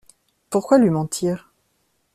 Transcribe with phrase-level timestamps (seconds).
[0.49, 1.53] Pourquoi lui mentir?